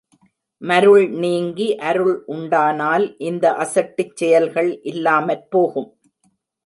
[0.61, 5.89] மருள் நீங்கி அருள் உண்டானால் இந்த அசட்டுச் செயல்கள் இல்லாமற் போகும்.